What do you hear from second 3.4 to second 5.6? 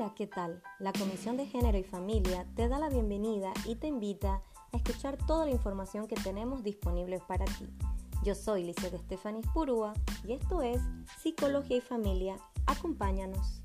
y te invita a escuchar toda la